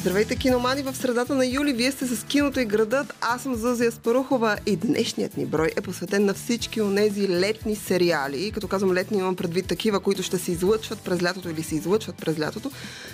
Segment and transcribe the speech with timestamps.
[0.00, 0.82] Здравейте, киномани!
[0.82, 3.14] В средата на юли вие сте с киното и градът.
[3.20, 8.46] Аз съм Зузия Спарухова и днешният ни брой е посветен на всички онези летни сериали.
[8.46, 11.74] И като казвам летни, имам предвид такива, които ще се излъчват през лятото или се
[11.74, 12.70] излъчват през лятото.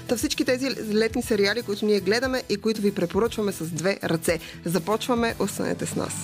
[0.08, 4.38] Та всички тези летни сериали, които ние гледаме и които ви препоръчваме с две ръце.
[4.64, 6.14] Започваме, останете с нас.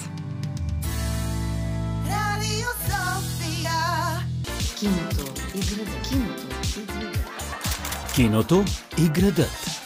[4.79, 6.09] Киното и градът.
[6.09, 8.15] Киното и градът.
[8.15, 8.65] Киното
[8.99, 9.82] и градът.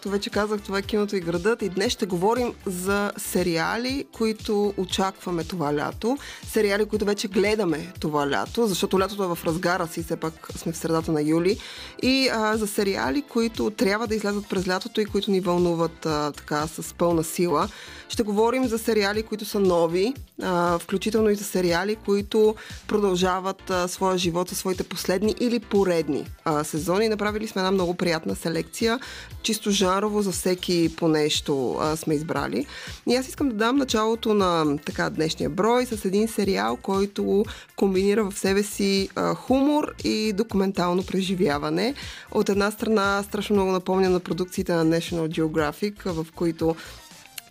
[0.00, 4.74] Както вече казах, това е киното и градът и днес ще говорим за сериали, които
[4.76, 6.18] очакваме това лято.
[6.46, 10.72] Сериали, които вече гледаме това лято, защото лятото е в разгара си, все пак сме
[10.72, 11.58] в средата на юли.
[12.02, 16.32] И а, за сериали, които трябва да излязат през лятото и които ни вълнуват а,
[16.32, 17.68] така с пълна сила.
[18.08, 22.54] Ще говорим за сериали, които са нови, а, включително и за сериали, които
[22.88, 27.08] продължават а, своя живот със своите последни или поредни а, сезони.
[27.08, 28.98] Направили сме една много приятна селекция,
[29.42, 32.66] чисто жанрово за всеки по нещо а, сме избрали.
[33.08, 37.44] И аз искам да дам началото на така днешния брой с един сериал, който
[37.76, 41.94] комбинира в себе си а, хумор и документално преживяване.
[42.30, 46.76] От една страна страшно много напомня на продукциите на National Geographic, в които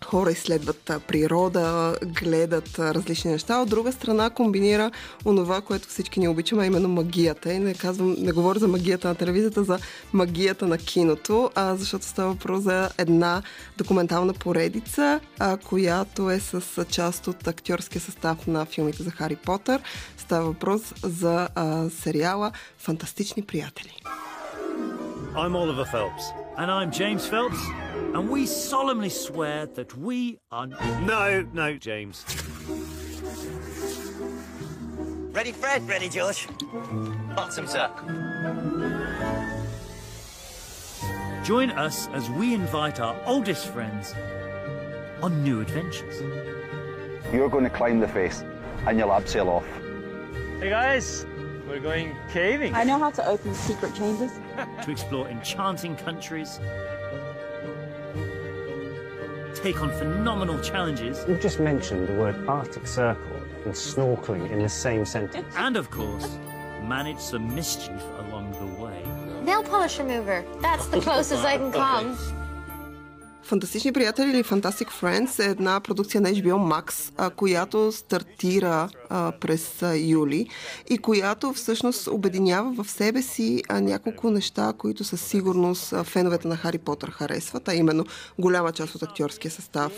[0.04, 3.60] хора изследват природа, гледат различни неща.
[3.60, 4.90] От друга страна комбинира
[5.24, 7.52] онова, което всички ни обичаме, именно магията.
[7.52, 9.78] И не, казвам, не говоря за магията на телевизията, за
[10.12, 13.42] магията на киното, а, защото става въпрос за една
[13.78, 19.80] документална поредица, а, която е с част от актьорския състав на филмите за Хари Потър.
[20.16, 23.92] Става въпрос за а, сериала Фантастични приятели.
[25.34, 26.24] I'm Oliver Phelps.
[26.58, 27.60] And I'm James Phelps,
[28.14, 30.66] and we solemnly swear that we are.
[30.66, 32.24] No, no, James.
[35.32, 35.88] Ready, Fred?
[35.88, 36.48] Ready, George?
[37.36, 38.04] Bottom up.
[41.44, 44.14] Join us as we invite our oldest friends
[45.22, 46.20] on new adventures.
[47.32, 48.42] You're going to climb the face
[48.86, 49.66] and you'll abseil off.
[50.60, 51.26] Hey guys,
[51.68, 52.74] we're going caving.
[52.74, 54.32] I know how to open secret chambers.
[54.84, 56.60] to explore enchanting countries,
[59.63, 64.69] take on phenomenal challenges, You've just mentioned the word Arctic Circle and snorkeling in the
[64.69, 65.45] same sentence.
[65.57, 66.27] and of course,
[66.95, 68.99] manage some mischief along the way.
[69.43, 70.37] Nail polish remover.
[70.61, 72.17] That's the closest I can come.
[73.43, 78.89] Фантастични приятели или Fantastic Friends е една продукция на HBO Max, а, която стартира
[79.40, 80.48] през юли
[80.90, 86.78] и която всъщност обединява в себе си няколко неща, които със сигурност феновете на Хари
[86.78, 88.04] Потър харесват, а именно
[88.38, 89.92] голяма част от актьорския състав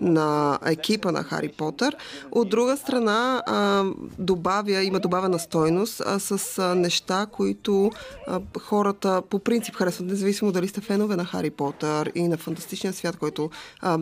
[0.00, 1.96] на екипа на Хари Потър.
[2.30, 3.84] От друга страна а,
[4.18, 7.90] добавя, има добавена стойност с неща, които
[8.60, 13.16] хората по принцип харесват, независимо дали сте фенове на Хари Потър и на фантастичния свят,
[13.16, 13.50] който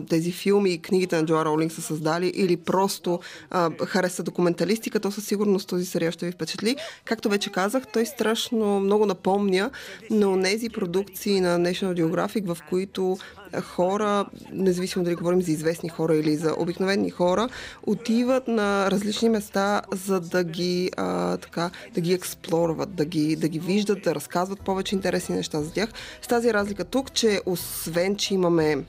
[0.09, 5.11] тези филми и книгите на Джоа Роулинг са създали, или просто а, харесва документалистика, то
[5.11, 6.75] със сигурност този сериал ще ви впечатли.
[7.05, 9.71] Както вече казах, той страшно много напомня
[10.09, 13.17] на тези продукции на National Geographic, в които
[13.61, 17.49] хора, независимо дали говорим за известни хора или за обикновени хора,
[17.83, 23.47] отиват на различни места, за да ги, а, така, да ги експлорват, да ги, да
[23.47, 25.89] ги виждат, да разказват повече интересни неща за тях.
[26.21, 28.83] С тази разлика тук, че освен, че имаме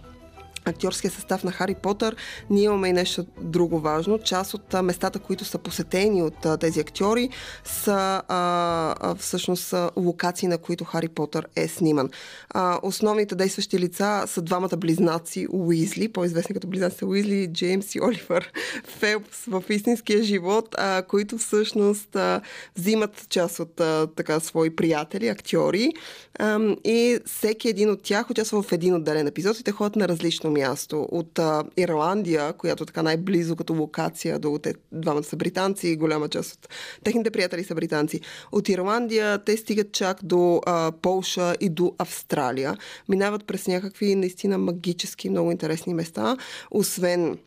[0.65, 2.17] актьорския състав на Хари Потър,
[2.51, 4.19] ние имаме и нещо друго важно.
[4.19, 7.29] Част от местата, които са посетени от тези актьори,
[7.65, 12.11] са а, всъщност локации, на които Хари Потър е сниман.
[12.51, 18.53] А, основните действащи лица са двамата близнаци Уизли, по-известни като близнаците Уизли, Джеймс и Оливър
[18.99, 22.41] Фелпс в истинския живот, а, които всъщност а,
[22.77, 25.93] взимат част от а, така свои приятели, актьори
[26.39, 30.09] а, и всеки един от тях участва в един отделен епизод и те ходят на
[30.09, 31.09] различно място.
[31.13, 36.29] От а, Ирландия, която така най-близо като локация до те двамата са британци и голяма
[36.29, 36.69] част от
[37.05, 38.21] техните приятели са британци.
[38.53, 42.77] От Ирландия те стигат чак до а, Полша и до Австралия.
[43.09, 46.37] Минават през някакви наистина магически много интересни места,
[46.71, 47.39] освен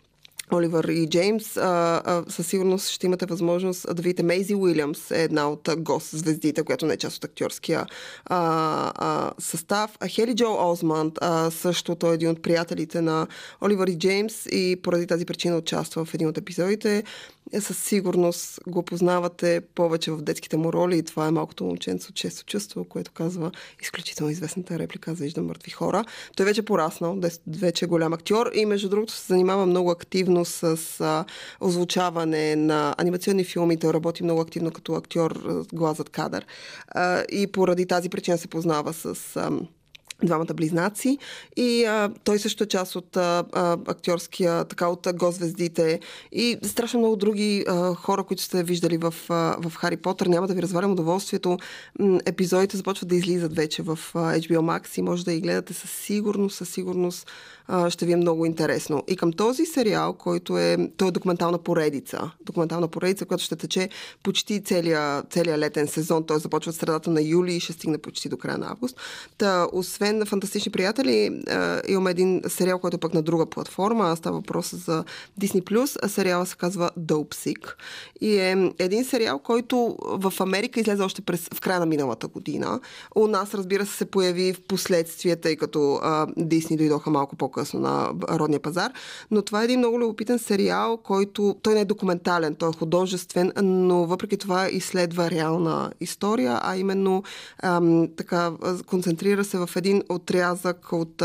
[0.54, 5.24] Оливър и Джеймс, а, а, със сигурност ще имате възможност да видите Мейзи Уилямс, е
[5.24, 7.86] една от гост звездите, която не е част от актьорския
[8.26, 9.98] а, а, състав.
[10.00, 13.28] А Хели Джо Озманд, а, също той е един от приятелите на
[13.62, 17.04] Оливър и Джеймс и поради тази причина участва в един от епизодите.
[17.54, 22.08] Е, със сигурност го познавате повече в детските му роли и това е малкото момченце
[22.10, 23.52] от шесто чувство, което казва
[23.82, 26.06] изключително известната реплика за виждам мъртви хора.
[26.36, 30.46] Той вече е пораснал, вече е голям актьор и между другото се занимава много активно
[30.46, 31.26] с а,
[31.62, 33.78] озвучаване на анимационни филми.
[33.78, 36.46] Той работи много активно като актьор глазът кадър.
[36.88, 39.36] А, и поради тази причина се познава с...
[39.36, 39.52] А,
[40.24, 41.18] двамата близнаци
[41.56, 43.44] и а, той също е част от а,
[43.88, 46.00] актьорския, така от гозвездите
[46.32, 50.28] и страшно много други а, хора, които сте виждали в, а, в Хари Потър.
[50.28, 51.58] Няма да ви развалям удоволствието.
[52.26, 55.92] Епизодите започват да излизат вече в а, HBO Max и може да ги гледате със
[55.92, 57.28] сигурност, със сигурност
[57.68, 59.04] а, ще ви е много интересно.
[59.08, 63.90] И към този сериал, който е, той е документална поредица, документална поредица, която ще тече
[64.24, 68.30] почти целия, целия летен сезон, той започва от средата на юли и ще стигне почти
[68.30, 68.98] до края на август.
[69.38, 71.44] Та, освен на Фантастични приятели,
[71.88, 75.04] имаме един сериал, който е пък на друга платформа, става въпрос за
[75.42, 77.74] Disney+, а сериала се казва Dope Sick.
[78.22, 82.80] И е един сериал, който в Америка излезе още през, в края на миналата година.
[83.16, 86.00] У нас, разбира се, се появи в последствие, тъй като
[86.38, 88.92] Дисни дойдоха малко по по-късно на родния пазар.
[89.32, 93.52] Но това е един много любопитен сериал, който той не е документален, той е художествен,
[93.64, 97.24] но въпреки това изследва реална история, а именно
[97.64, 98.52] ам, така
[98.86, 101.24] концентрира се в един отрязък от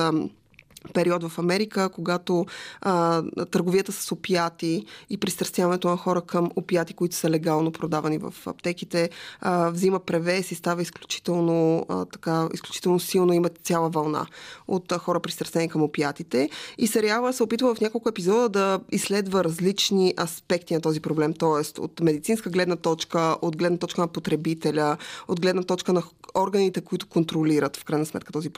[0.94, 2.46] период в Америка, когато
[2.80, 8.34] а, търговията с опияти и пристрастяването на хора към опияти, които са легално продавани в
[8.46, 13.32] аптеките, а, взима превес и става изключително, а, така, изключително силно.
[13.32, 14.26] Има цяла вълна
[14.68, 16.50] от а, хора пристрастени към опиятите.
[16.78, 21.80] И сериала се опитва в няколко епизода да изследва различни аспекти на този проблем, т.е.
[21.80, 24.96] от медицинска гледна точка, от гледна точка на потребителя,
[25.28, 26.02] от гледна точка на
[26.34, 28.50] органите, които контролират в крайна сметка този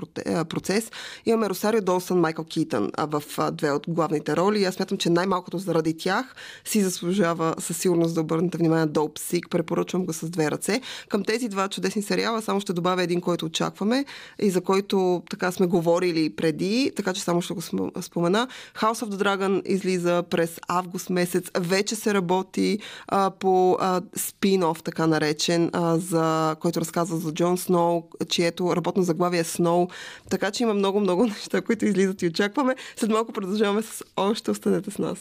[0.48, 0.90] процес.
[1.26, 3.22] Имаме Росарио Долсън, Майкъл Китън в
[3.52, 4.64] две от главните роли.
[4.64, 6.34] Аз смятам, че най-малкото заради тях
[6.64, 9.48] си заслужава със сигурност да обърнете внимание Dope Sick.
[9.48, 10.80] Препоръчвам го с две ръце.
[11.08, 14.04] Към тези два чудесни сериала само ще добавя един, който очакваме
[14.38, 17.62] и за който така сме говорили преди, така че само ще го
[18.00, 18.48] спомена.
[18.80, 21.50] House of the Dragon излиза през август месец.
[21.58, 22.78] Вече се работи
[23.08, 23.78] а, по
[24.16, 29.88] спин-оф, така наречен, а, за, който разказва за Джон Сноу, чието работно заглавие е Сноу.
[30.30, 32.76] Така че има много-много неща, които излизат и очакваме.
[32.96, 34.50] След малко продължаваме с още.
[34.50, 35.18] Останете с нас.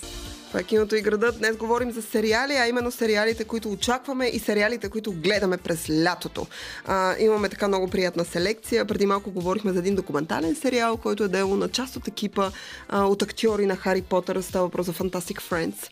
[0.47, 1.31] Това е киното и града.
[1.31, 6.47] Днес говорим за сериали, а именно сериалите, които очакваме и сериалите, които гледаме през лятото.
[6.85, 8.85] А, имаме така много приятна селекция.
[8.85, 12.51] Преди малко говорихме за един документален сериал, който е дело на част от екипа
[12.89, 14.41] а, от актьори на Хари Потър.
[14.41, 15.89] Става въпрос за Fantastic Friends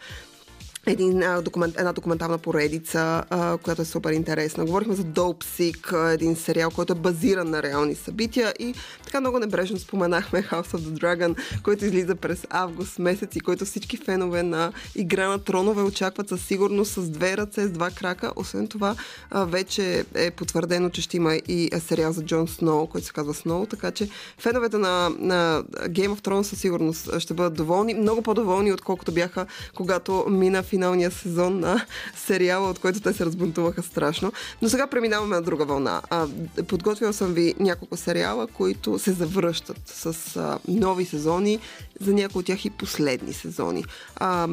[0.85, 4.65] един, а, документ, една документална поредица, а, която е супер интересна.
[4.65, 8.73] Говорихме за Dope Sick, един сериал, който е базиран на реални събития и
[9.03, 13.65] така много небрежно споменахме House of the Dragon, който излиза през август месец и който
[13.65, 18.31] всички фенове на Игра на тронове очакват със сигурност с две ръце, с два крака.
[18.35, 18.95] Освен това,
[19.29, 23.33] а, вече е потвърдено, че ще има и сериал за Джон Сноу, който се казва
[23.33, 28.21] Сноу, така че феновете на, на Game of Thrones със сигурност ще бъдат доволни, много
[28.21, 29.45] по-доволни, отколкото бяха,
[29.75, 31.85] когато мина финалния сезон на
[32.15, 34.31] сериала, от който те се разбунтуваха страшно.
[34.61, 36.01] Но сега преминаваме на друга вълна.
[36.09, 36.27] А,
[36.67, 41.59] подготвила съм ви няколко сериала, които се завръщат с а, нови сезони,
[41.99, 43.85] за някои от тях и последни сезони.
[44.15, 44.47] А,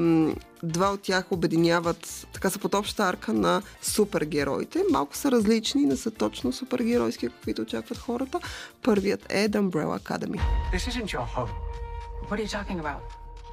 [0.63, 4.83] два от тях обединяват, така са под обща арка на супергероите.
[4.91, 8.41] Малко са различни, не са точно супергеройски, каквито очакват хората.
[8.83, 10.41] Първият е The Umbrella Academy.
[10.75, 11.53] This isn't your home.
[12.29, 13.01] What are you talking about?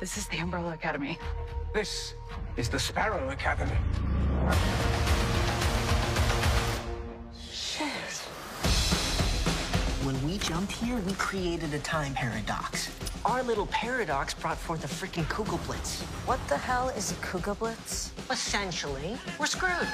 [0.02, 1.18] This is the Umbrella Academy.
[1.74, 1.92] This
[2.57, 3.77] is the Sparrow Academy.
[7.53, 8.17] Shit.
[10.05, 12.91] When we jumped here, we created a time paradox.
[13.25, 16.03] Our little paradox brought forth a freaking Kugelblitz.
[16.27, 18.11] What the hell is a Kugelblitz?
[18.31, 19.89] Essentially, we're screwed.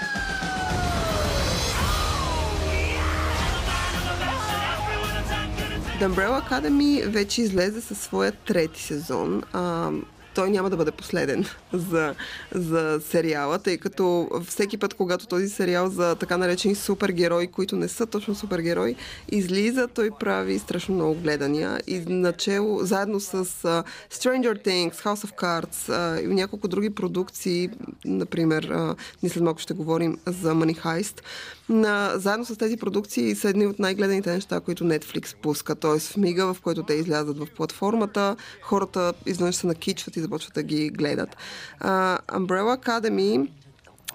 [5.98, 9.44] The Umbrella Academy вече излезе със своя трети сезон.
[9.52, 9.92] А,
[10.35, 12.15] той няма да бъде последен за,
[12.51, 17.87] за сериала, тъй като всеки път, когато този сериал за така наречени супергерои, които не
[17.87, 18.95] са точно супергерои,
[19.31, 21.79] излиза, той прави страшно много гледания.
[21.87, 23.83] И начало, заедно с uh,
[24.13, 27.69] Stranger Things, House of Cards uh, и няколко други продукции,
[28.05, 31.21] например, uh, ние след малко ще говорим за Money Heist,
[31.71, 35.75] на, заедно с тези продукции са едни от най-гледаните неща, които Netflix пуска.
[35.75, 35.99] Т.е.
[35.99, 40.63] в мига, в който те излязат в платформата, хората изведнъж се накичват и започват да
[40.63, 41.37] ги гледат.
[41.81, 43.47] Uh, Umbrella Academy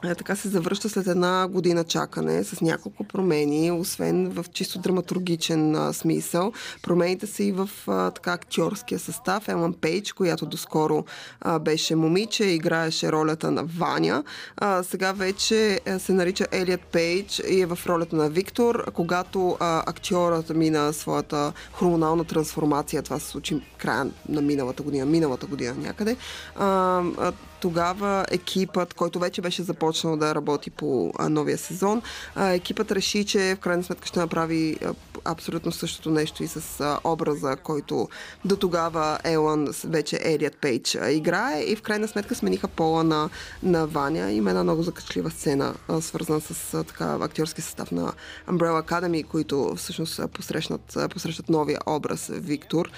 [0.02, 5.92] така се завръща след една година чакане с няколко промени, освен в чисто драматургичен а,
[5.92, 6.52] смисъл.
[6.82, 9.48] Промените са и в а, така актьорския състав.
[9.48, 11.04] Елън Пейдж, която доскоро
[11.40, 14.24] а, беше момиче, играеше ролята на Ваня.
[14.56, 18.92] А, сега вече се нарича Елият Пейдж и е в ролята на Виктор.
[18.92, 25.46] Когато а, актьорът мина своята хормонална трансформация, това се случи края на миналата година, миналата
[25.46, 26.16] година някъде,
[26.56, 32.02] а, а, тогава екипът, който вече беше започнал да работи по новия сезон,
[32.36, 34.78] екипът реши, че в крайна сметка ще направи
[35.24, 38.08] абсолютно същото нещо и с образа, който
[38.44, 43.30] до тогава Елън, вече Елият Пейдж, играе и в крайна сметка смениха пола на,
[43.62, 44.32] на Ваня.
[44.32, 48.12] Има една много закачлива сцена, свързана с така, актьорски състав на
[48.48, 52.90] Umbrella Academy, които всъщност посрещнат, посрещат новия образ Виктор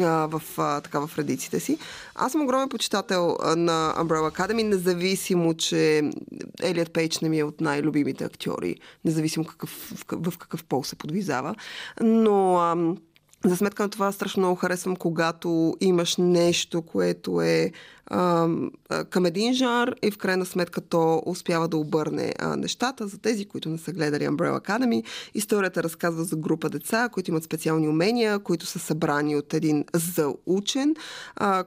[0.00, 1.78] в, така, в редиците си.
[2.14, 6.02] Аз съм огромен почитател на Umbrella Academy, независимо, че
[6.62, 11.54] Елият Пейдж не ми е от най-любимите актьори, независимо какъв, в, какъв пол се подвизава.
[12.00, 12.96] Но ам,
[13.44, 17.72] за сметка на това страшно много харесвам, когато имаш нещо, което е
[19.10, 23.08] към един жанр и в крайна сметка то успява да обърне нещата.
[23.08, 27.44] За тези, които не са гледали Umbrella Academy, историята разказва за група деца, които имат
[27.44, 30.94] специални умения, които са събрани от един заучен,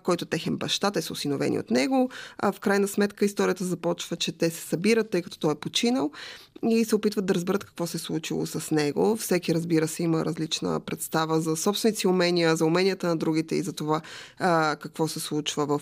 [0.03, 2.09] който техен баща, те са осиновени от него.
[2.43, 6.11] В крайна сметка историята започва, че те се събират, тъй като той е починал
[6.63, 9.15] и се опитват да разберат какво се е случило с него.
[9.15, 13.61] Всеки, разбира се, има различна представа за собствените си умения, за уменията на другите и
[13.61, 14.01] за това
[14.79, 15.81] какво се случва в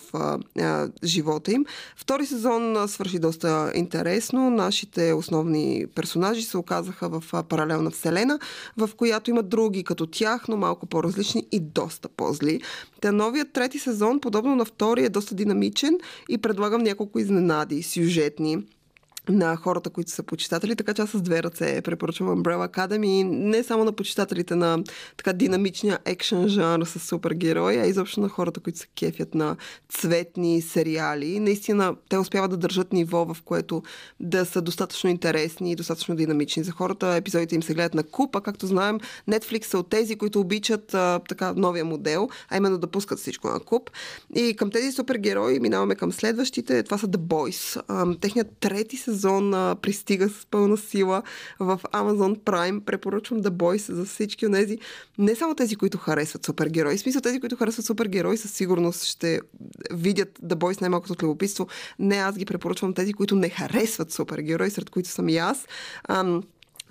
[0.59, 1.65] а, живота им.
[1.97, 4.49] Втори сезон а, свърши доста интересно.
[4.49, 8.39] Нашите основни персонажи се оказаха в а, паралелна вселена,
[8.77, 12.61] в която има други като тях, но малко по-различни и доста по-зли.
[13.01, 15.97] Та новият трети сезон, подобно на втори, е доста динамичен
[16.29, 18.57] и предлагам няколко изненади, сюжетни
[19.29, 23.63] на хората, които са почитатели, така че аз с две ръце препоръчвам Umbrella Academy не
[23.63, 24.83] само на почитателите на
[25.17, 29.55] така динамичния екшен жанр с супергерои, а изобщо на хората, които се кефят на
[29.89, 31.39] цветни сериали.
[31.39, 33.83] Наистина, те успяват да държат ниво, в което
[34.19, 37.07] да са достатъчно интересни и достатъчно динамични за хората.
[37.07, 40.93] Епизодите им се гледат на куп, а както знаем, Netflix са от тези, които обичат
[40.93, 43.89] а, така новия модел, а именно да пускат всичко на куп.
[44.35, 46.83] И към тези супергерои минаваме към следващите.
[46.83, 47.83] Това са The Boys.
[47.87, 51.23] А, техният трети сезон сезон а, пристига с пълна сила
[51.59, 52.79] в Amazon Prime.
[52.79, 54.77] Препоръчвам The Boys за всички от тези,
[55.17, 56.97] не само тези, които харесват супергерои.
[56.97, 59.39] В смисъл тези, които харесват супергерои, със сигурност ще
[59.91, 61.67] видят The Boys най-малкото от любопитство.
[61.99, 65.67] Не, аз ги препоръчвам тези, които не харесват супергерои, сред които съм и аз.
[66.09, 66.43] Ам,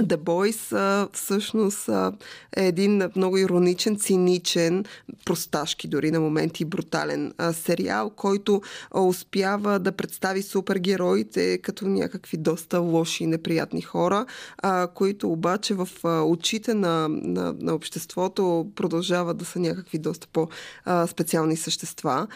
[0.02, 2.12] The Boys а, всъщност а,
[2.56, 4.84] е един много ироничен, циничен,
[5.24, 12.36] просташки дори на моменти брутален а, сериал, който а, успява да представи супергероите като някакви
[12.36, 14.26] доста лоши и неприятни хора,
[14.58, 20.26] а, които обаче в а, очите на, на, на обществото продължават да са някакви доста
[20.32, 22.26] по-специални същества.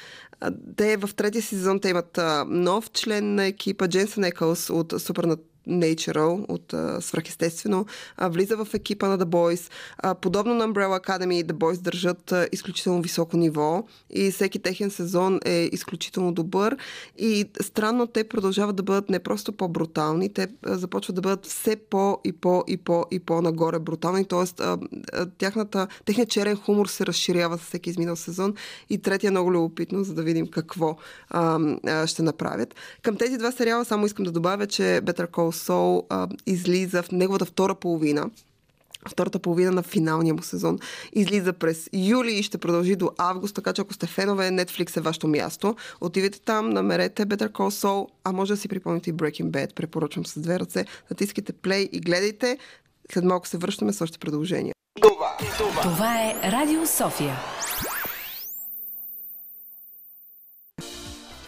[0.76, 5.40] Те в третия сезон те имат а, нов член на екипа, Дженсен Екълс от Супернат
[5.68, 7.86] Natural от uh, Свръхестествено,
[8.18, 9.70] uh, влиза в екипа на The Boys.
[10.04, 14.90] Uh, подобно на Umbrella Academy, The Boys държат uh, изключително високо ниво и всеки техен
[14.90, 16.76] сезон е изключително добър
[17.18, 21.76] и странно те продължават да бъдат не просто по-брутални, те uh, започват да бъдат все
[21.76, 24.44] по и по и по и по-нагоре брутални, т.е.
[25.38, 28.54] Тяхната, техният черен хумор се разширява с всеки изминал сезон
[28.90, 30.96] и третия е много любопитно, за да видим какво
[31.34, 32.74] uh, uh, ще направят.
[33.02, 37.12] Към тези два сериала само искам да добавя, че Better Call Сол а, излиза в
[37.12, 38.30] неговата втора половина
[39.08, 40.78] втората половина на финалния му сезон.
[41.12, 45.00] Излиза през юли и ще продължи до август, така че ако сте фенове, Netflix е
[45.00, 45.76] вашето място.
[46.00, 49.74] Отивайте там, намерете Better Call Saul, а може да си припомните и Breaking Bad.
[49.74, 50.84] Препоръчвам с две ръце.
[51.10, 52.58] Натискайте play и гледайте.
[53.12, 54.74] След малко се връщаме с още продължения.
[55.02, 55.36] Това,
[55.82, 56.20] това.
[56.20, 57.36] е Радио София.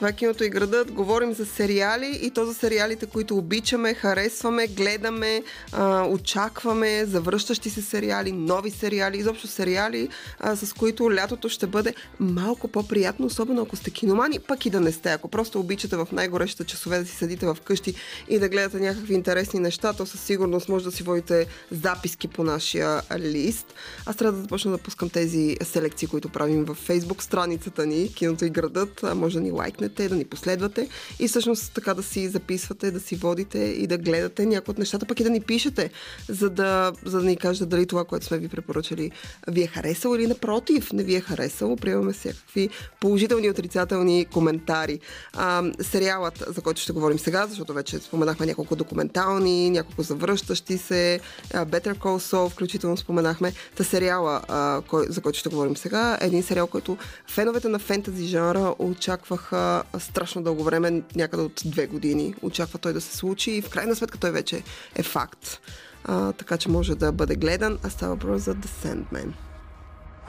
[0.00, 0.92] Това е киното и градът.
[0.92, 5.42] Говорим за сериали и то за сериалите, които обичаме, харесваме, гледаме,
[5.72, 11.94] а, очакваме, завръщащи се сериали, нови сериали, изобщо сериали, а, с които лятото ще бъде
[12.20, 15.12] малко по-приятно, особено ако сте киномани, пък и да не сте.
[15.12, 17.94] Ако просто обичате в най-горещите часове да си седите в къщи
[18.28, 22.44] и да гледате някакви интересни неща, то със сигурност може да си водите записки по
[22.44, 23.74] нашия лист.
[24.06, 28.44] Аз трябва да започна да пускам тези селекции, които правим в Facebook страницата ни, киното
[28.44, 29.04] и градът.
[29.14, 33.00] Може да ни лайкнете слушате, да ни последвате и всъщност така да си записвате, да
[33.00, 35.90] си водите и да гледате някои от нещата, пък и да ни пишете,
[36.28, 39.10] за да, за да ни кажете дали това, което сме ви препоръчали,
[39.48, 41.76] ви е харесало или напротив, не ви е харесало.
[41.76, 42.68] Приемаме всякакви
[43.00, 45.00] положителни и отрицателни коментари.
[45.32, 51.20] А, сериалът, за който ще говорим сега, защото вече споменахме няколко документални, няколко завръщащи се,
[51.52, 53.52] Better Call Saul, включително споменахме.
[53.76, 57.78] Та сериала, а, кой, за който ще говорим сега, е един сериал, който феновете на
[57.78, 62.34] фентази жанра очакваха страшно дълго време, някъде от две години.
[62.42, 64.62] Очаква той да се случи и в крайна сметка той вече
[64.94, 65.60] е факт.
[66.04, 69.32] А, така че може да бъде гледан, а става въпрос за The Sandman.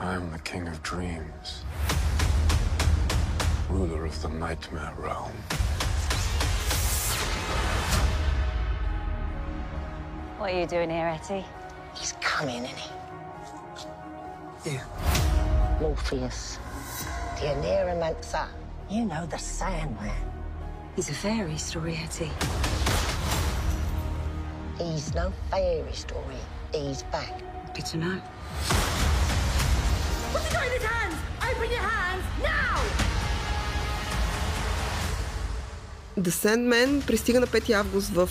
[0.00, 1.48] I am the king of dreams.
[3.70, 5.36] Ruler of the nightmare realm.
[10.38, 11.44] What are you doing here, Etty?
[11.94, 12.90] He's coming, isn't he?
[14.72, 14.84] Yeah.
[15.80, 16.58] Morpheus.
[17.36, 18.48] The Aneromancer.
[18.92, 20.10] You know, the Sandman.
[20.96, 22.30] He's a fairy story, Hetty.
[24.76, 26.36] He's no fairy story.
[26.74, 27.40] He's back.
[27.72, 28.20] Good to know.
[30.32, 31.16] What's he got in his hands?
[31.40, 33.01] Open your hands now!
[36.18, 38.28] The Sandman пристига на 5 август в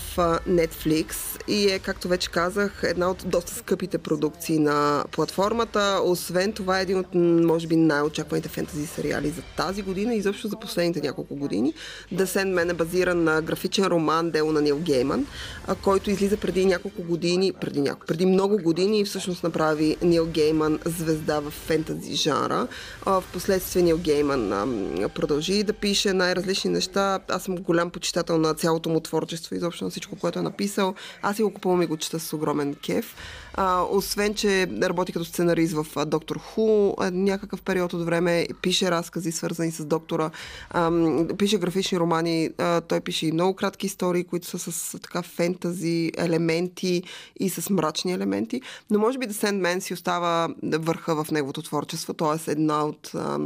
[0.48, 1.14] Netflix
[1.48, 6.00] и е, както вече казах, една от доста скъпите продукции на платформата.
[6.04, 7.06] Освен това е един от,
[7.44, 11.74] може би, най-очакваните фентази сериали за тази година и изобщо за последните няколко години.
[12.14, 15.26] The Sandman е базиран на графичен роман дело на Нил Гейман,
[15.82, 20.78] който излиза преди няколко години, преди, няколко, преди много години и всъщност направи Нил Гейман
[20.84, 22.66] звезда в фентази жанра.
[23.06, 24.50] А, в последствие Нил Гейман
[25.14, 27.20] продължи да пише най-различни неща.
[27.28, 30.94] Аз съм голям почитател на цялото му творчество, изобщо на всичко, което е написал.
[31.22, 33.16] Аз си го купувам и го чета с огромен кеф.
[33.54, 39.32] А, освен, че работи като сценарист в Доктор Ху някакъв период от време, пише разкази,
[39.32, 40.30] свързани с доктора,
[40.70, 40.90] а,
[41.38, 46.12] пише графични романи, а, той пише и много кратки истории, които са с така фентази
[46.18, 47.02] елементи
[47.40, 48.60] и с мрачни елементи.
[48.90, 52.50] Но може би The Sandman си остава върха в неговото творчество, т.е.
[52.50, 53.10] една от...
[53.14, 53.38] А,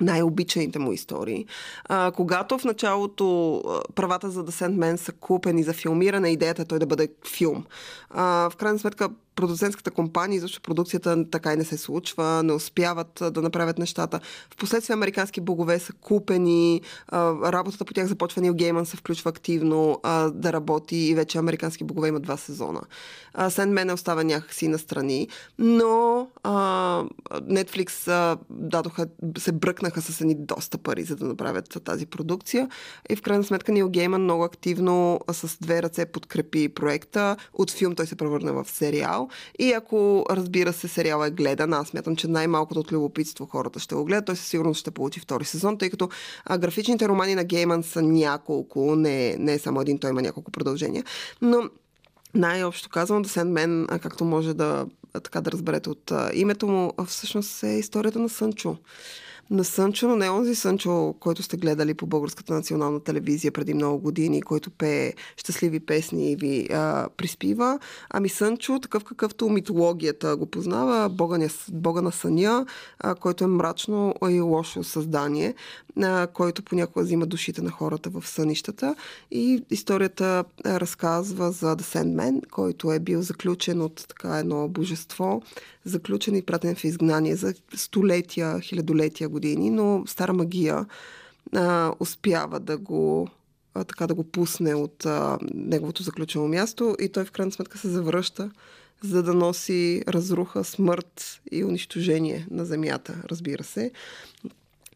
[0.00, 1.46] най-обичаните му истории.
[1.84, 3.62] А, когато в началото
[3.94, 7.64] правата за The Sandman са купени за филмиране, идеята е той да бъде филм.
[8.10, 13.22] А, в крайна сметка продуцентската компания, защото продукцията така и не се случва, не успяват
[13.30, 14.20] да направят нещата.
[14.50, 16.80] Впоследствие американски богове са купени,
[17.12, 20.00] работата по тях започва, Нил Гейман се включва активно
[20.32, 22.80] да работи и вече американски богове има два сезона.
[23.48, 25.28] Сендмен е остава някакси настрани,
[25.58, 26.28] но
[27.34, 29.06] Netflix дадоха,
[29.38, 32.68] се бръкнаха с едни доста пари, за да направят тази продукция
[33.10, 37.36] и в крайна сметка Нил Гейман много активно с две ръце подкрепи проекта.
[37.52, 39.25] От филм той се превърна в сериал
[39.58, 43.94] и ако, разбира се, сериал е гледан, аз смятам, че най-малкото от любопитство хората ще
[43.94, 46.08] го гледат, той със сигурност ще получи втори сезон, тъй като
[46.44, 50.50] а, графичните романи на Гейман са няколко, не, не е само един, той има няколко
[50.50, 51.04] продължения.
[51.42, 51.62] Но
[52.34, 57.62] най-общо казвам, да Sandman, както може да, така да разберете от а, името му, всъщност
[57.62, 58.76] е историята на Сънчо
[59.50, 63.98] на Сънчо, но не онзи Сънчо, който сте гледали по Българската национална телевизия преди много
[63.98, 67.78] години, който пее щастливи песни и ви а, приспива.
[68.10, 72.66] Ами Сънчо, такъв какъвто митологията го познава, бога, бога на съня,
[72.98, 75.54] а, който е мрачно и лошо създание,
[76.02, 78.94] а, който понякога взима душите на хората в сънищата.
[79.30, 85.42] И историята разказва за The Sandman, който е бил заключен от така едно божество,
[85.84, 90.86] заключен и пратен в изгнание за столетия, хилядолетия години, но стара магия
[91.52, 93.28] а, успява да го
[93.84, 97.88] така да го пусне от а, неговото заключено място и той в крайна сметка се
[97.88, 98.50] завръща
[99.02, 103.90] за да носи разруха, смърт и унищожение на земята, разбира се.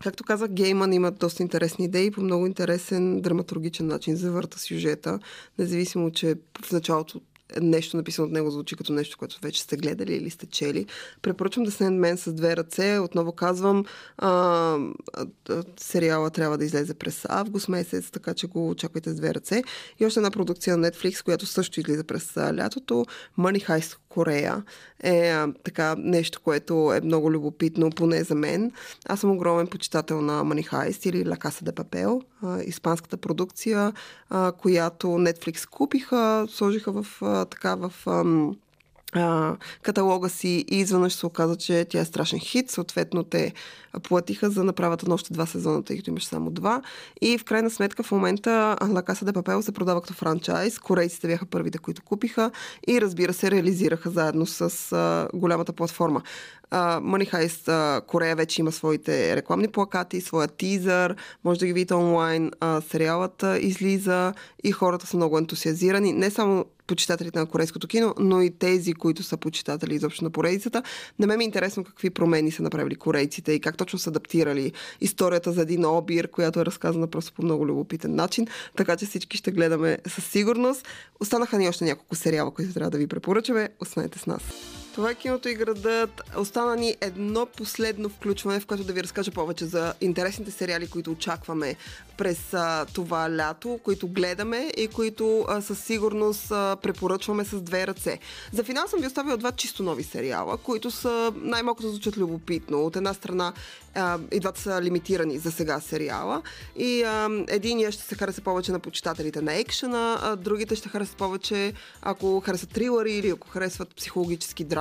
[0.02, 5.18] Както казах, Гейман има доста интересни идеи по много интересен драматургичен начин завърта сюжета,
[5.58, 6.34] независимо, че
[6.64, 7.20] в началото
[7.60, 10.86] нещо написано от него звучи като нещо, което вече сте гледали или сте чели.
[11.22, 12.98] Препоръчвам да се мен с две ръце.
[12.98, 13.84] Отново казвам,
[14.18, 14.78] а,
[15.80, 19.62] сериала трябва да излезе през август месец, така че го очаквайте с две ръце.
[20.00, 23.04] И още една продукция на Netflix, която също излиза през лятото.
[23.38, 24.62] Money Heist Корея
[25.02, 28.72] е така нещо, което е много любопитно, поне за мен.
[29.08, 32.22] Аз съм огромен почитател на Heist или La Casa de Papel,
[32.66, 33.92] испанската продукция,
[34.58, 37.92] която Netflix купиха, сложиха в а, така в...
[39.12, 42.70] а, каталога си и изведнъж се оказа, че тя е страшен хит.
[42.70, 43.52] Съответно, те
[44.02, 46.82] платиха за направата на още два сезона, тъй като имаше само два.
[47.20, 50.78] И в крайна сметка в момента La Casa de Papel се продава като франчайз.
[50.78, 52.50] Корейците бяха първите, които купиха
[52.88, 56.22] и разбира се реализираха заедно с а, голямата платформа.
[56.70, 62.50] Money Корея вече има своите рекламни плакати, своя тизър, може да ги видите онлайн.
[62.50, 66.12] Uh, сериалът излиза и хората са много ентусиазирани.
[66.12, 70.82] Не само почитателите на корейското кино, но и тези, които са почитатели изобщо на поредицата.
[71.18, 74.72] На мен ми е интересно какви промени са направили корейците и как точно са адаптирали
[75.00, 78.46] историята за един обир, която е разказана просто по много любопитен начин.
[78.76, 80.86] Така че всички ще гледаме със сигурност.
[81.20, 83.68] Останаха ни още няколко сериала, които трябва да ви препоръчаме.
[83.80, 84.42] Останете с нас.
[84.94, 86.22] Това е киното и градът.
[86.36, 91.10] Остана ни едно последно включване, в което да ви разкажа повече за интересните сериали, които
[91.10, 91.76] очакваме
[92.16, 97.86] през а, това лято, които гледаме и които а, със сигурност а, препоръчваме с две
[97.86, 98.18] ръце.
[98.52, 102.84] За финал съм ви оставила два чисто нови сериала, които са най-малкото звучат любопитно.
[102.84, 103.52] От една страна
[103.94, 106.42] а, и двата са лимитирани за сега сериала
[106.76, 111.16] и а, единия ще се хареса повече на почитателите на екшена, а другите ще харесат
[111.16, 111.72] повече
[112.02, 114.79] ако харесват трилъри или ако харесват психологически драми.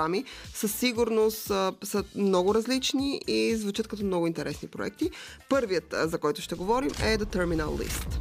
[0.53, 5.09] Със сигурност а, са много различни и звучат като много интересни проекти.
[5.49, 8.19] Първият, а, за който ще говорим е The Terminal List.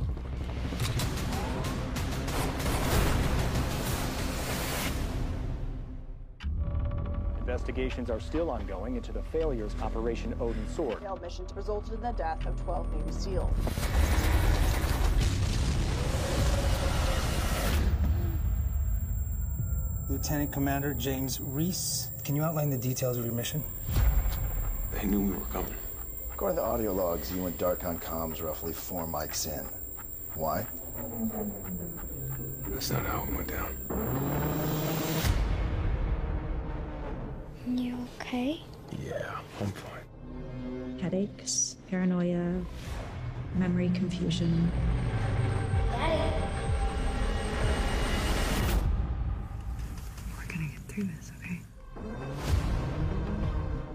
[7.49, 10.99] Investigations are still ongoing into the failures of Operation Odin Sword.
[11.01, 14.48] Failed mission resulted in the death of 12 Navy SEALs.
[20.09, 23.63] Lieutenant Commander James Reese, can you outline the details of your mission?
[24.93, 25.75] They knew we were coming.
[26.33, 29.67] According to audio logs, you went dark on comms roughly four mics in.
[30.35, 30.67] Why?
[32.69, 33.75] That's not how it went down.
[37.67, 38.63] You okay?
[39.05, 40.99] Yeah, I'm fine.
[41.01, 42.63] Headaches, paranoia,
[43.57, 44.73] memory confusion.
[51.03, 51.63] okay?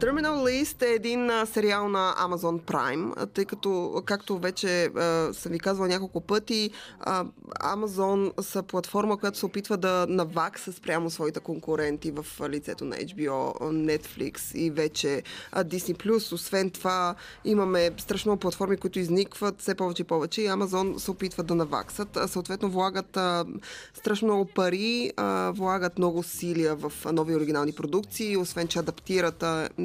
[0.04, 5.52] Terminal List е един а, сериал на Amazon Prime, тъй като, както вече а, съм
[5.52, 7.26] ви казвала няколко пъти, а,
[7.60, 13.60] Amazon са платформа, която се опитва да навакса спрямо своите конкуренти в лицето на HBO,
[13.62, 16.34] Netflix и вече а, Disney+.
[16.34, 21.48] Освен това, имаме страшно платформи, които изникват все повече и повече и Amazon се опитват
[21.48, 22.18] да наваксат.
[22.18, 23.46] А, съответно, влагат а,
[23.94, 29.44] страшно много пари, а, влагат много усилия в нови оригинални продукции, освен че адаптират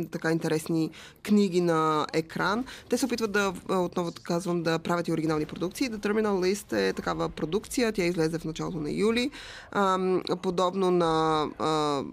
[0.09, 0.90] така интересни
[1.23, 2.64] книги на екран.
[2.88, 5.90] Те се опитват да, отново казвам, да правят и оригинални продукции.
[5.90, 9.31] The Terminal List е такава продукция, тя излезе в началото на юли.
[9.73, 11.68] Ам, подобно на, а,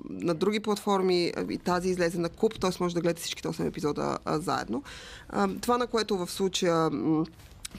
[0.10, 2.71] на други платформи, и тази излезе на куп, т.е.
[2.79, 4.84] може да гледате всичките 8 епизода а, заедно.
[5.29, 6.89] А, това, на което в случая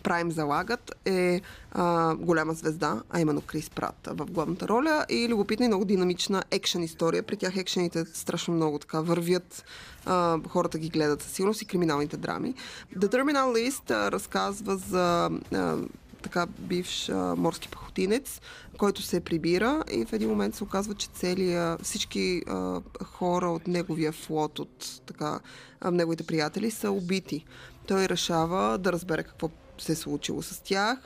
[0.02, 1.40] Прайм залагат е
[1.72, 6.42] а, голяма звезда, а именно Крис Прат в главната роля и любопитна и много динамична
[6.50, 7.22] екшен история.
[7.22, 9.64] При тях екшените страшно много така вървят,
[10.06, 12.54] а, хората ги гледат със сигурност и криминалните драми.
[12.96, 15.76] The Terminal List а, разказва за а,
[16.22, 18.40] така бивш а, морски пехотинец,
[18.78, 23.66] който се прибира и в един момент се оказва, че целия, всички а, хора от
[23.66, 25.40] неговия флот, от така,
[25.80, 27.44] а, неговите приятели са убити.
[27.86, 29.50] Той решава да разбере какво
[29.82, 30.98] се е случило с тях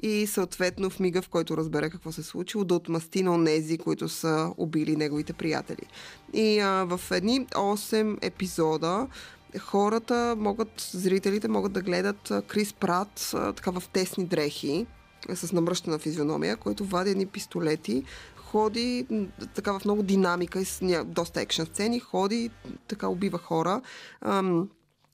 [0.00, 3.78] и съответно в мига, в който разбере какво се е случило, да отмъсти на онези,
[3.78, 5.86] които са убили неговите приятели.
[6.32, 9.06] И а, в едни 8 епизода
[9.58, 14.86] хората могат, зрителите могат да гледат Крис Прат а, така в тесни дрехи,
[15.34, 18.04] с намръщена физиономия, който вади едни пистолети,
[18.36, 19.06] ходи
[19.54, 22.50] така в много динамика и с доста екшен сцени, ходи,
[22.88, 23.80] така убива хора.
[24.20, 24.68] Ам,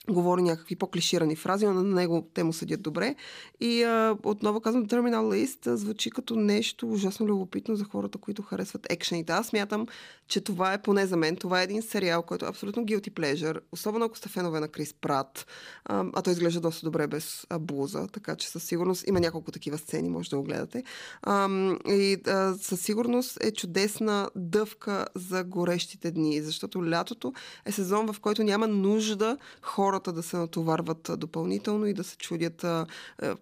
[0.09, 3.15] говори някакви по-клиширани фрази, но на него те му съдят добре.
[3.59, 8.87] И а, отново казвам, Terminal List звучи като нещо ужасно любопитно за хората, които харесват
[8.89, 9.33] екшените.
[9.33, 9.87] Аз смятам,
[10.27, 11.35] че това е поне за мен.
[11.35, 14.93] Това е един сериал, който е абсолютно guilty pleasure, особено ако сте фенове на Крис
[14.93, 15.47] Прат,
[15.85, 19.77] а, а той изглежда доста добре без блуза, така че със сигурност има няколко такива
[19.77, 20.83] сцени, може да го гледате.
[21.21, 21.49] А,
[21.89, 27.33] и а, със сигурност е чудесна дъвка за горещите дни, защото лятото
[27.65, 32.17] е сезон, в който няма нужда хора хората да се натоварват допълнително и да се
[32.17, 32.65] чудят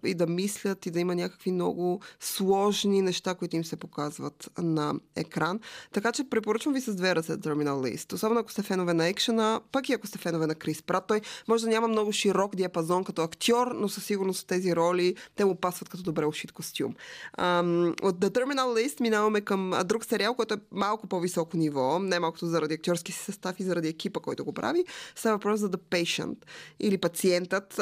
[0.04, 4.94] и да мислят и да има някакви много сложни неща, които им се показват на
[5.16, 5.60] екран.
[5.94, 8.14] Така че препоръчвам ви с две ръце Terminal List.
[8.14, 11.08] Особено ако сте фенове на екшена, пък и ако сте фенове на Крис Прат.
[11.08, 15.46] Той може да няма много широк диапазон като актьор, но със сигурност тези роли те
[15.46, 16.96] му пасват като добре ушит костюм.
[17.38, 22.20] Ам, от The Terminal List минаваме към друг сериал, който е малко по-високо ниво, не
[22.20, 24.86] малкото заради актьорски си състав и заради екипа, който го прави.
[25.16, 26.36] Става въпрос за The Patient
[26.80, 27.82] или пациентът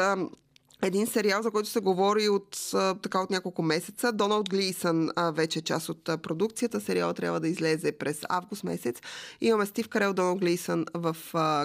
[0.84, 2.58] един сериал, за който се говори от,
[3.02, 4.12] така, от няколко месеца.
[4.12, 6.82] Доналд Глисън вече е част от продукцията.
[6.82, 8.98] Сериалът трябва да излезе през август месец.
[9.42, 11.18] Имаме Стив Карел, Доналд Глисън в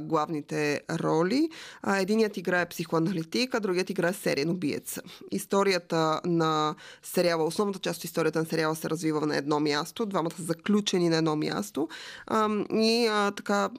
[0.03, 1.49] главните роли.
[1.87, 4.99] Единият играе психоаналитик, а другият играе сериен убиец.
[5.31, 10.07] Историята на сериала, основната част от историята на сериала се развива на едно място.
[10.07, 11.89] Двамата са заключени на едно място.
[12.73, 13.71] И така,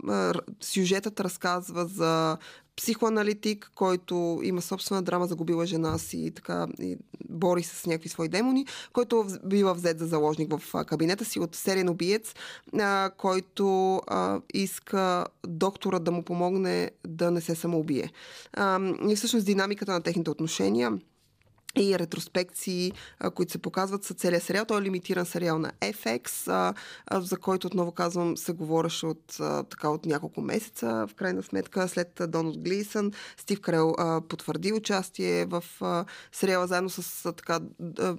[0.61, 2.37] сюжетът разказва за
[2.77, 6.97] психоаналитик, който има собствена драма, загубила жена си и така и
[7.29, 11.55] бори се с някакви свои демони, който бива взет за заложник в кабинета си от
[11.55, 12.33] сериен убиец,
[12.79, 18.11] а, който а, иска доктора да му помогне да не се самоубие.
[18.53, 20.99] А, и всъщност динамиката на техните отношения
[21.83, 24.65] и ретроспекции, а, които се показват са целият сериал.
[24.65, 26.73] Той е лимитиран сериал на FX, а,
[27.07, 31.07] а, за който отново казвам се говореше от, а, така, от няколко месеца.
[31.09, 36.89] В крайна сметка след Доналд Глисън, Стив Карел а, потвърди участие в а, сериала заедно
[36.89, 37.59] с а, така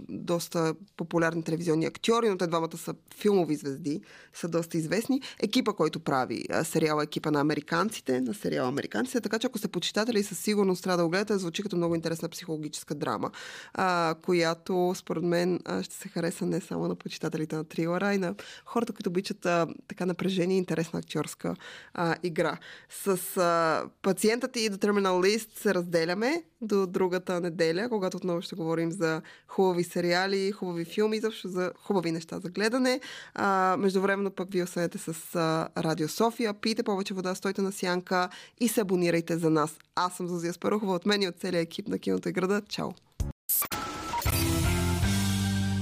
[0.08, 4.00] доста популярни телевизионни актьори, но те двамата са филмови звезди,
[4.34, 5.22] са доста известни.
[5.42, 9.68] Екипа, който прави а, сериала, екипа на американците, на сериала Американците, така че ако сте
[9.68, 13.30] почитатели, със сигурност трябва да го гледате, звучи като много интересна психологическа драма
[13.74, 18.18] а, която според мен а, ще се хареса не само на почитателите на трилъра, и
[18.18, 18.34] на
[18.64, 21.56] хората, които обичат а, така напрежение и интересна актьорска
[21.94, 22.58] а, игра.
[23.04, 28.56] С а, пациентът и The Terminal List се разделяме до другата неделя, когато отново ще
[28.56, 33.00] говорим за хубави сериали, хубави филми, защо за хубави неща за гледане.
[33.34, 36.54] А, междувременно пък ви останете с а, Радио София.
[36.54, 38.28] Пийте повече вода, стойте на сянка
[38.60, 39.78] и се абонирайте за нас.
[39.94, 42.62] Аз съм Зазия Спарухова от мен и от целия екип на Киното и града.
[42.68, 43.07] Чао!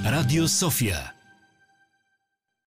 [0.04, 1.15] Радио София